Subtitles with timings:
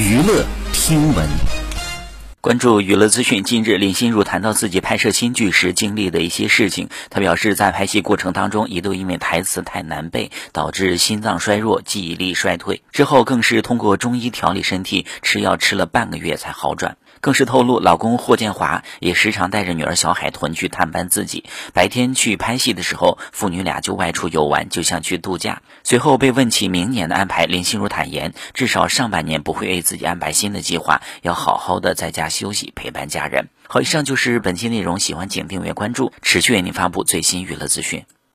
[0.00, 1.59] 娱乐听闻。
[2.42, 6.88] 关注娱乐资讯，近日林心如谈到自己拍摄新剧时经历的一些事情。
[7.10, 12.82] 她表示，在拍戏过程当中，一度因为台词太难背，导致心脏衰弱、记忆力衰退。
[12.92, 16.96] 之后更是通过中医调理身体，吃药吃了半个月才好转。
[17.20, 21.44] 更是透露，老公霍建华也时常带着女儿小海豚去探班自己。
[21.74, 25.60] 白天去拍戏的时候，父女俩就外出游玩，就像去度假。
[25.84, 32.29] 随后被问起明年的安排，林心如坦言，至少上半年不会为自己安排新的计划，要好好的在家。
[32.30, 33.48] 休息陪伴家人。
[33.66, 38.04] 好，以上就是本期内容，喜欢请订阅关注，持续为您发布最新娱乐资讯。